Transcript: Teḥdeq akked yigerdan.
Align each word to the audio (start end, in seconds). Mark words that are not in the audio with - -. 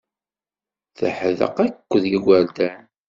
Teḥdeq 0.97 1.57
akked 1.65 2.03
yigerdan. 2.11 2.83